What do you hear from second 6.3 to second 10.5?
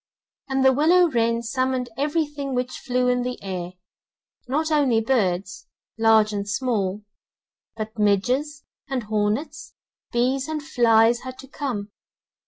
and small, but midges, and hornets, bees